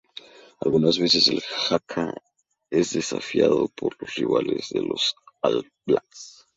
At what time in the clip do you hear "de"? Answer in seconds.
4.71-4.81